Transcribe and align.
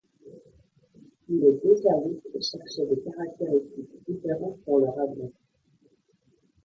Les 1.29 1.51
deux 1.63 1.75
services 1.75 2.49
cherchaient 2.49 2.87
des 2.87 2.99
caractéristiques 3.03 3.91
différentes 4.07 4.59
pour 4.65 4.79
leur 4.79 4.97
avion. 4.99 5.31